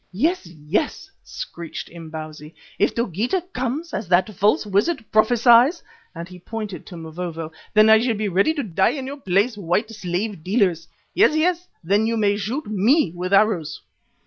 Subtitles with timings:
[0.11, 2.55] "Yes, yes," screeched Imbozwi.
[2.79, 5.83] "If Dogeetah comes, as that false wizard prophesies,"
[6.15, 9.55] and he pointed to Mavovo, "then I shall be ready to die in your place,
[9.59, 10.87] white slave dealers.
[11.13, 13.79] Yes, yes, then you may shoot me with arrows."